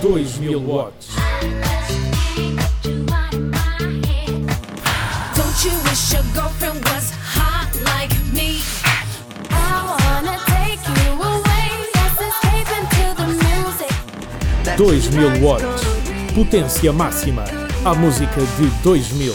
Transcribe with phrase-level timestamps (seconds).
[0.00, 1.14] 2000 watts.
[5.36, 8.62] Don't you wish your girlfriend was hot like me?
[9.50, 11.68] I wanna take you away.
[11.94, 13.92] Let's escape into the music.
[14.78, 15.82] 2000 watts.
[16.34, 17.44] Potência máxima.
[17.84, 19.34] A música de 2000.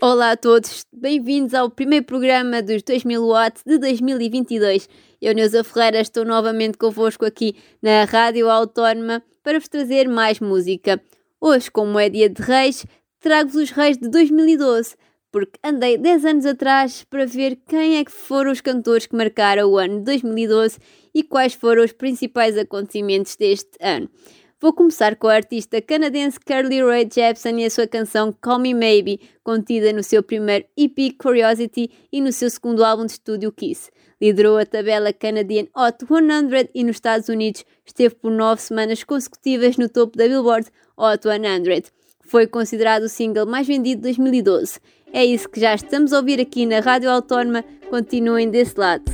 [0.00, 4.88] Olá a todos, bem-vindos ao primeiro programa dos 2000 Watts de 2022.
[5.24, 11.00] Eu, Neuza Ferreira, estou novamente convosco aqui na Rádio Autónoma para vos trazer mais música.
[11.40, 12.84] Hoje, como é dia de Reis,
[13.20, 14.94] trago-vos os Reis de 2012,
[15.32, 19.66] porque andei 10 anos atrás para ver quem é que foram os cantores que marcaram
[19.70, 20.76] o ano de 2012
[21.14, 24.10] e quais foram os principais acontecimentos deste ano.
[24.64, 28.72] Vou começar com a artista canadense Carly Rae Jepsen e a sua canção Call Me
[28.72, 33.90] Maybe, contida no seu primeiro EP Curiosity e no seu segundo álbum de estúdio Kiss.
[34.18, 39.76] Liderou a tabela Canadian Hot 100 e nos Estados Unidos esteve por nove semanas consecutivas
[39.76, 41.82] no topo da Billboard Hot 100.
[42.22, 44.80] Foi considerado o single mais vendido de 2012.
[45.12, 47.62] É isso que já estamos a ouvir aqui na Rádio Autónoma.
[47.90, 49.04] Continuem desse lado.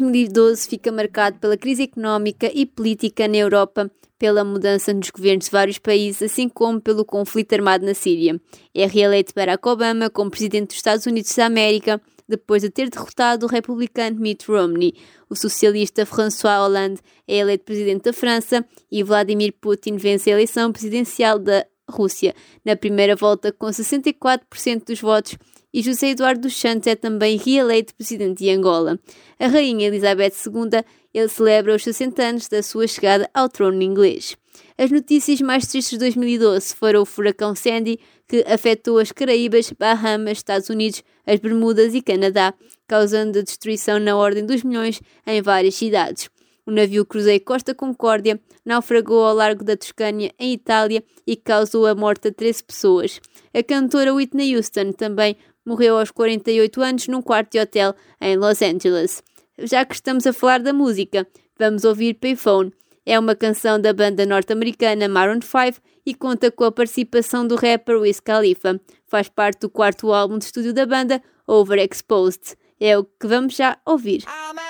[0.00, 5.50] 2012 fica marcado pela crise económica e política na Europa, pela mudança nos governos de
[5.50, 8.40] vários países, assim como pelo conflito armado na Síria.
[8.74, 13.46] É reeleito Barack Obama como presidente dos Estados Unidos da América, depois de ter derrotado
[13.46, 14.94] o republicano Mitt Romney.
[15.28, 20.72] O socialista François Hollande é eleito presidente da França e Vladimir Putin vence a eleição
[20.72, 25.36] presidencial da Rússia na primeira volta com 64% dos votos
[25.74, 28.96] e José Eduardo dos Santos é também reeleito presidente de Angola.
[29.40, 34.36] A rainha Elizabeth II ele celebra os 60 anos da sua chegada ao trono inglês.
[34.78, 37.98] As notícias mais tristes de 2012 foram o furacão Sandy,
[38.28, 42.54] que afetou as Caraíbas, Bahamas, Estados Unidos, as Bermudas e Canadá,
[42.86, 46.30] causando destruição na ordem dos milhões em várias cidades.
[46.66, 51.94] O navio cruzeiro Costa Concórdia naufragou ao largo da Toscânia, em Itália, e causou a
[51.94, 53.20] morte a 13 pessoas.
[53.52, 58.60] A cantora Whitney Houston também morreu aos 48 anos num quarto de hotel em Los
[58.62, 59.22] Angeles.
[59.58, 61.26] Já que estamos a falar da música,
[61.58, 62.72] vamos ouvir Payphone.
[63.06, 68.00] É uma canção da banda norte-americana Maroon 5 e conta com a participação do rapper
[68.00, 68.80] Wiz Khalifa.
[69.06, 72.56] Faz parte do quarto álbum de estúdio da banda, Overexposed.
[72.80, 74.24] É o que vamos já ouvir.
[74.26, 74.63] I'm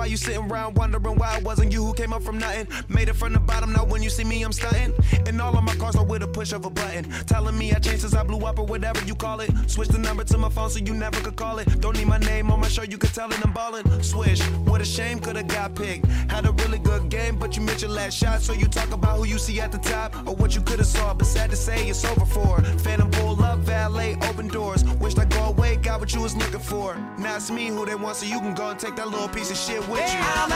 [0.00, 2.66] while you sitting around wondering why it wasn't you who came up from nothing.
[2.88, 4.94] Made it from the bottom, now when you see me, I'm stunting.
[5.26, 7.10] And all of my cars are with a push of a button.
[7.26, 9.50] Telling me I changed since I blew up or whatever you call it.
[9.66, 11.80] Switch the number to my phone so you never could call it.
[11.80, 14.02] Don't need my name on my show, you could tell it I'm ballin'.
[14.02, 16.06] Swish, what a shame, could've got picked.
[16.30, 18.40] Had a really good game, but you missed your last shot.
[18.42, 21.14] So you talk about who you see at the top or what you could've saw.
[21.14, 22.62] But sad to say, it's over for.
[22.84, 24.84] Phantom pull up, valet, open doors.
[25.00, 26.96] Wished I go away, got what you was looking for.
[27.18, 29.50] Now it's me who they want, so you can go and take that little piece
[29.50, 30.49] of shit with you.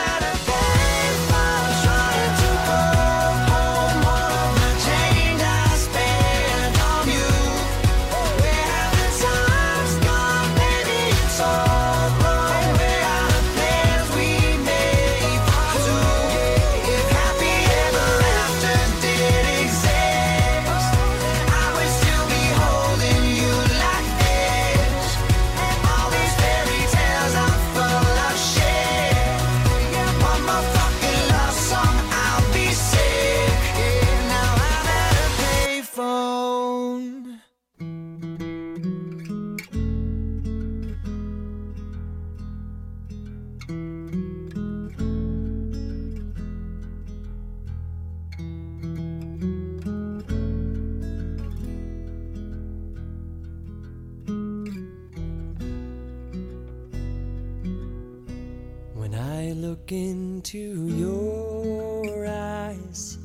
[59.44, 63.18] I look into your eyes,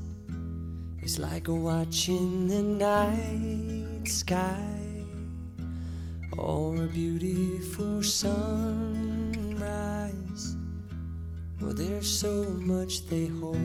[1.01, 5.05] it's like watching the night sky.
[6.38, 9.38] or a beautiful sunrise.
[11.61, 13.55] Well, there's so much they hold.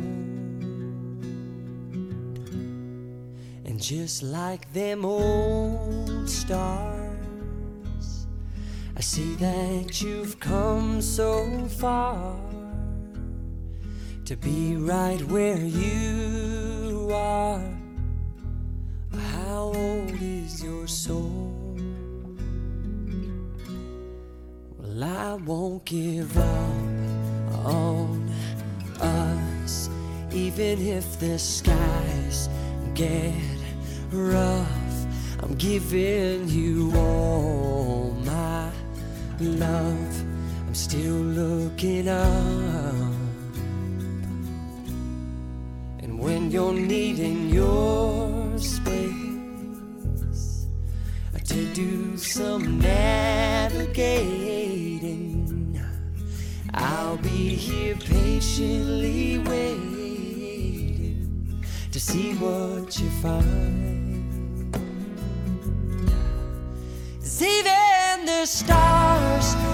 [3.64, 7.03] And just like them old stars,
[8.96, 12.36] I see that you've come so far
[14.24, 17.60] to be right where you are.
[19.12, 21.76] How old is your soul?
[24.78, 28.30] Well, I won't give up on
[29.00, 29.90] us,
[30.32, 32.48] even if the skies
[32.94, 33.34] get
[34.12, 34.68] rough.
[35.42, 38.43] I'm giving you all my
[39.50, 40.24] love.
[40.66, 43.12] I'm still looking up.
[46.02, 49.12] And when you're needing your space
[51.44, 55.78] to do some navigating,
[56.72, 61.26] I'll be here patiently waiting
[61.92, 64.72] to see what you find.
[67.20, 69.13] 'Cause even the stars,
[69.52, 69.73] lives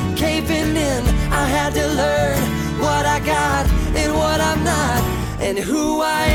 [0.21, 1.03] caving in.
[1.41, 2.39] I had to learn
[2.79, 3.65] what I got
[4.01, 5.01] and what I'm not,
[5.47, 6.25] and who I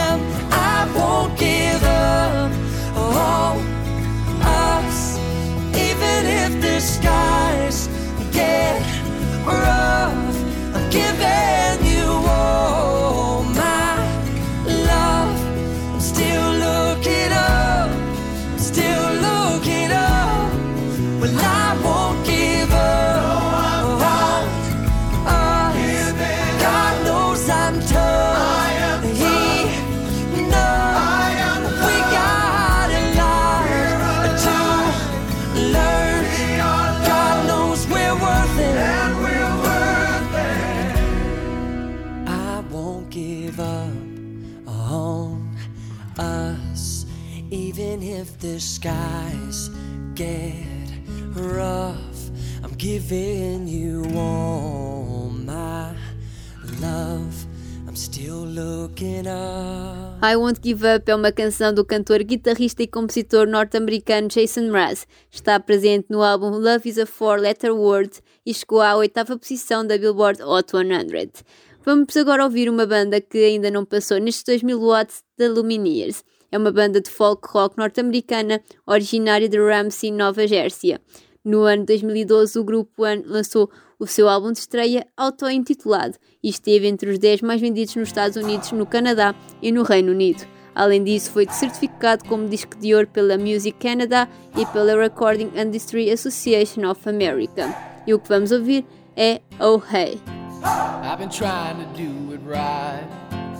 [0.00, 0.20] am.
[0.76, 2.52] I won't give up
[2.96, 3.56] on
[4.42, 5.18] us,
[5.88, 7.33] even if the skies
[48.24, 49.70] if the skies
[50.14, 50.54] get
[51.34, 52.30] rough.
[52.62, 55.92] I'm giving you all my
[56.80, 57.34] love.
[57.86, 60.16] I'm still looking up.
[60.22, 65.06] I Won't Give Up é uma canção do cantor, guitarrista e compositor norte-americano Jason Mraz.
[65.30, 69.86] Está presente no álbum Love is a Four Letter Word e chegou à oitava posição
[69.86, 71.44] da Billboard Hot 100.
[71.84, 76.24] Vamos agora ouvir uma banda que ainda não passou nestes 2000 watts da Lumineers.
[76.54, 80.96] É uma banda de folk rock norte-americana originária de Ramsey, Nova Jersey.
[81.44, 83.68] No ano 2012, o grupo lançou
[83.98, 88.36] o seu álbum de estreia auto-intitulado e esteve entre os 10 mais vendidos nos Estados
[88.36, 90.46] Unidos, no Canadá e no Reino Unido.
[90.76, 96.08] Além disso, foi certificado como disco de ouro pela Music Canada e pela Recording Industry
[96.12, 97.74] Association of America.
[98.06, 100.20] E o que vamos ouvir é Oh Hey.
[101.02, 103.08] I've been trying to do it right.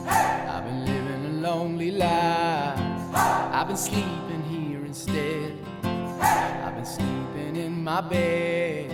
[0.06, 2.83] I've been living a lonely life.
[3.14, 5.56] I've been sleeping here instead.
[5.82, 8.90] I've been sleeping in my bed.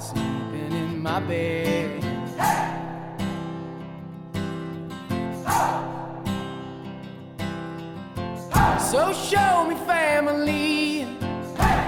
[0.00, 2.02] Sleeping in my bed.
[8.90, 11.04] So show me family,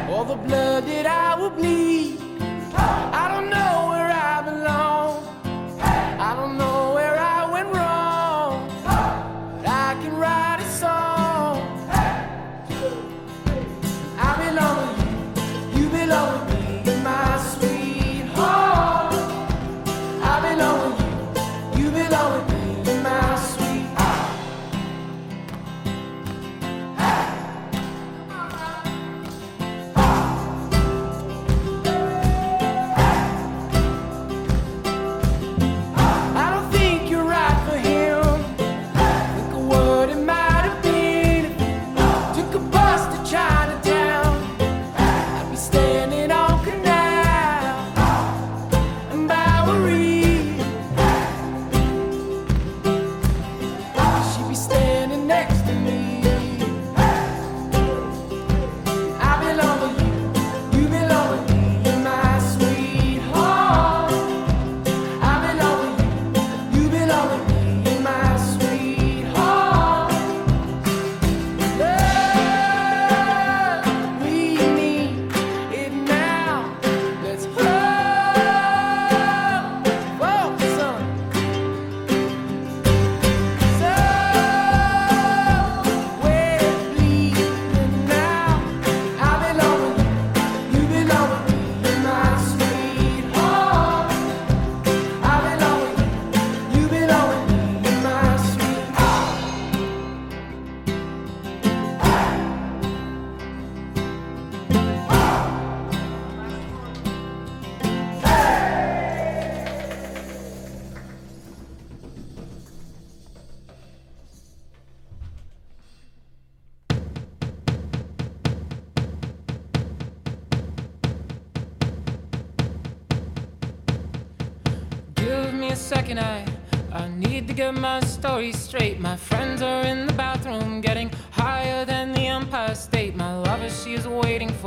[0.08, 2.18] all the blood that I will bleed.
[2.74, 3.95] I don't know
[16.06, 16.45] love.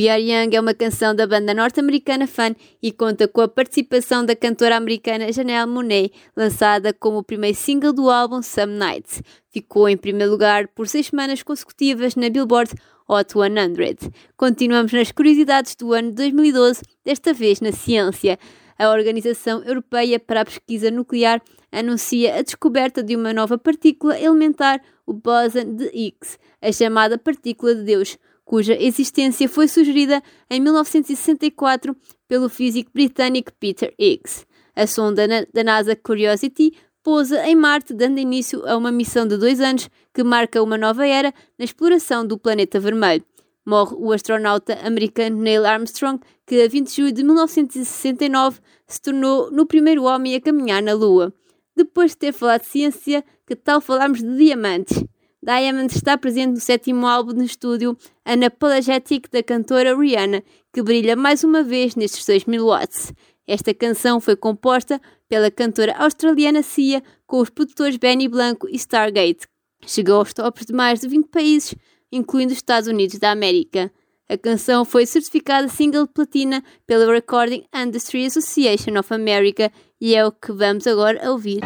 [0.00, 4.24] We Are Young é uma canção da banda norte-americana Fun e conta com a participação
[4.24, 9.22] da cantora americana Janelle Monáe, lançada como o primeiro single do álbum Some Nights.
[9.50, 12.72] Ficou em primeiro lugar por seis semanas consecutivas na Billboard
[13.06, 14.10] Hot 100.
[14.38, 18.38] Continuamos nas curiosidades do ano 2012, desta vez na ciência.
[18.78, 24.80] A Organização Europeia para a Pesquisa Nuclear anuncia a descoberta de uma nova partícula elementar,
[25.06, 28.16] o bóson de Higgs, a chamada partícula de Deus,
[28.50, 34.44] cuja existência foi sugerida em 1964 pelo físico britânico Peter Higgs.
[34.74, 39.60] A sonda da NASA Curiosity pousa em Marte, dando início a uma missão de dois
[39.60, 43.24] anos que marca uma nova era na exploração do planeta vermelho.
[43.64, 49.48] Morre o astronauta americano Neil Armstrong, que a 20 de julho de 1969 se tornou
[49.52, 51.32] no primeiro homem a caminhar na Lua.
[51.76, 55.04] Depois de ter falado de ciência, que tal falarmos de diamantes?
[55.42, 61.42] Diamond está presente no sétimo álbum de estúdio Unapologetic da cantora Rihanna, que brilha mais
[61.42, 63.12] uma vez nestes 2000 watts.
[63.46, 69.46] Esta canção foi composta pela cantora australiana Cia com os produtores Benny Blanco e Stargate.
[69.86, 71.74] Chegou aos tops de mais de 20 países,
[72.12, 73.90] incluindo os Estados Unidos da América.
[74.28, 80.30] A canção foi certificada single platina pela Recording Industry Association of America e é o
[80.30, 81.60] que vamos agora ouvir.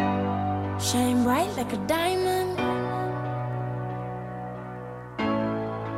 [0.79, 2.14] Shine bright like a diamond.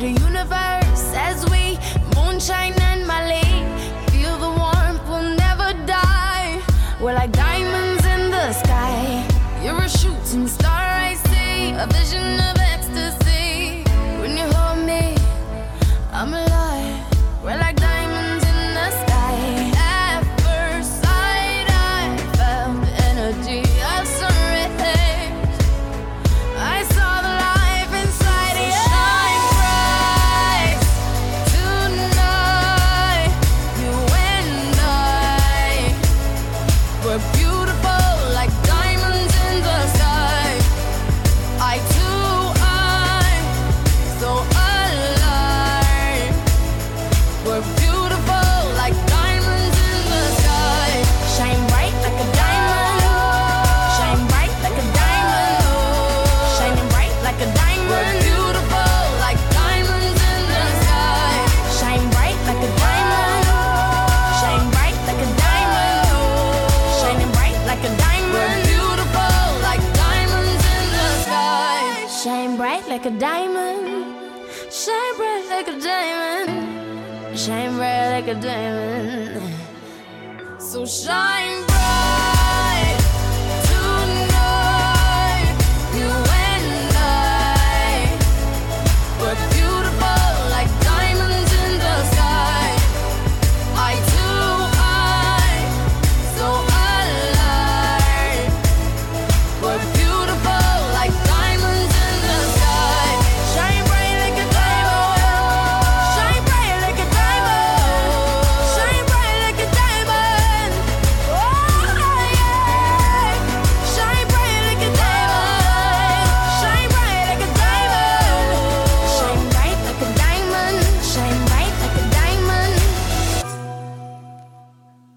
[0.00, 1.76] The universe as we
[2.14, 3.42] moonshine and Mali.
[4.12, 6.60] Feel the warmth, we'll never die.
[7.00, 9.26] We're like diamonds in the sky.
[9.62, 11.72] You're a shooting star, I see.
[11.72, 12.47] A vision
[78.28, 79.54] a diamond.
[80.60, 81.67] So shine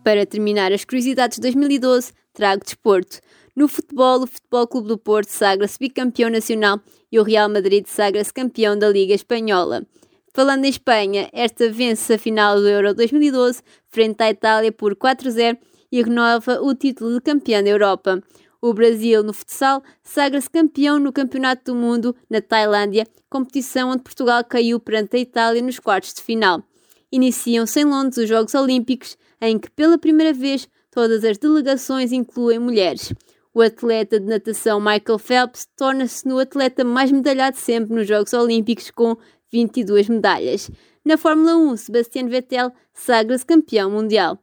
[0.03, 3.19] Para terminar as curiosidades de 2012, trago desporto.
[3.55, 6.79] No futebol, o Futebol Clube do Porto sagra-se bicampeão nacional
[7.11, 9.85] e o Real Madrid sagra-se campeão da Liga Espanhola.
[10.33, 15.57] Falando em Espanha, esta vence a final do Euro 2012 frente à Itália por 4-0
[15.91, 18.23] e renova o título de campeã da Europa.
[18.61, 24.43] O Brasil, no futsal, sagra-se campeão no Campeonato do Mundo na Tailândia, competição onde Portugal
[24.45, 26.63] caiu perante a Itália nos quartos de final.
[27.11, 32.59] Iniciam-se em Londres os Jogos Olímpicos, em que pela primeira vez todas as delegações incluem
[32.59, 33.13] mulheres.
[33.53, 38.91] O atleta de natação Michael Phelps torna-se no atleta mais medalhado sempre nos Jogos Olímpicos,
[38.91, 39.17] com
[39.51, 40.71] 22 medalhas.
[41.03, 44.39] Na Fórmula 1, Sebastian Vettel sagra-se campeão mundial.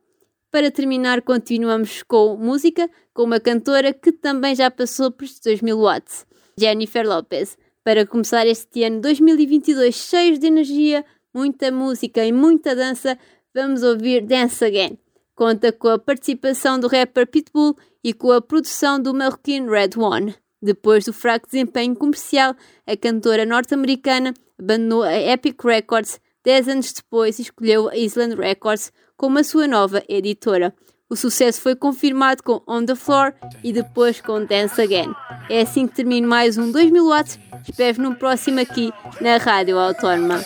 [0.51, 6.27] Para terminar, continuamos com música, com uma cantora que também já passou por 2000 watts,
[6.59, 7.57] Jennifer Lopez.
[7.85, 13.19] Para começar este ano 2022 cheio de energia, muita música e muita dança,
[13.55, 14.99] vamos ouvir Dance Again.
[15.35, 20.35] Conta com a participação do rapper Pitbull e com a produção do marroquino Red One.
[20.61, 22.55] Depois do fraco desempenho comercial,
[22.87, 28.93] a cantora norte-americana abandonou a Epic Records 10 anos depois e escolheu a Island Records
[29.17, 30.75] como a sua nova editora.
[31.11, 33.33] O sucesso foi confirmado com On the Floor
[33.65, 35.15] e depois com Dance Again.
[35.49, 37.39] É assim que termino mais um 2000 watts.
[37.67, 40.45] Espero no próximo aqui na Rádio Autónoma.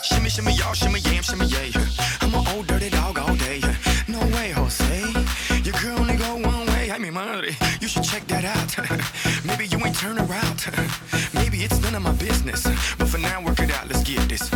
[2.35, 3.61] I'm an old dirty dog all day.
[4.09, 5.01] No way, Jose.
[5.65, 6.91] Your girl only go one way.
[6.91, 7.55] I mean, money.
[7.81, 9.45] You should check that out.
[9.45, 10.65] Maybe you ain't turn around.
[11.35, 12.63] Maybe it's none of my business.
[12.97, 13.87] But for now, work it out.
[13.89, 14.49] Let's get this,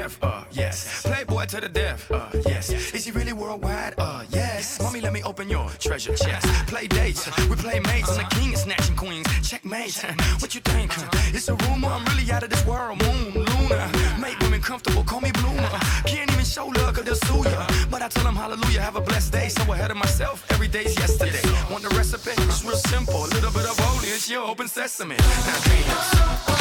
[0.00, 1.02] day Hugh Hef, uh, yes.
[1.02, 2.70] Playboy to the death, uh, yes.
[2.70, 3.94] Is he really worldwide?
[3.98, 4.80] Uh, yes.
[4.80, 6.46] Mommy, let me open your treasure chest.
[6.66, 8.10] Play dates, we play mates.
[8.10, 9.26] I'm the king of snatching queens.
[9.48, 9.96] Checkmate.
[10.40, 10.92] What you think?
[11.34, 11.88] It's a rumor.
[11.88, 13.02] I'm really out of this world.
[13.02, 13.90] Moon, Luna.
[14.18, 15.04] Make women comfortable.
[15.04, 15.68] Call me Bloomer.
[16.06, 17.66] Can't even show love cause they'll sue ya.
[17.90, 19.48] But I tell them hallelujah, have a blessed day.
[19.48, 21.42] So ahead of myself, every day's yesterday.
[21.70, 22.32] Want the recipe?
[22.42, 23.24] It's real simple.
[23.24, 25.16] A little bit of holy, it's your open sesame.
[25.16, 26.59] Now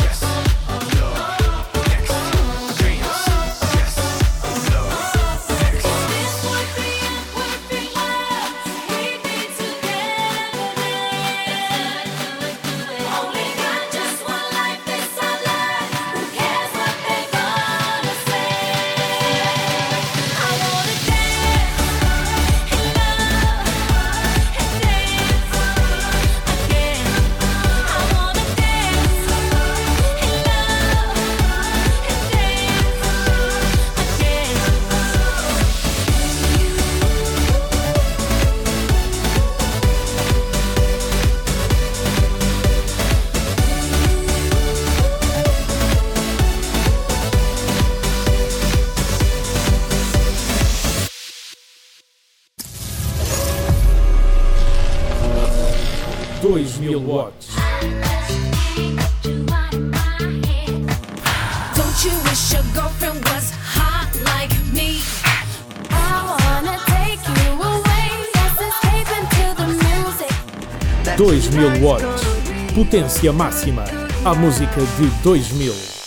[69.20, 70.32] into the music.
[71.18, 72.24] 2000 watts.
[72.74, 73.84] Potência máxima.
[74.26, 75.99] A música de 2000.